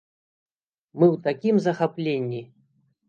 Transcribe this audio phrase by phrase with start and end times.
[0.97, 2.41] Мы ў такім захапленні!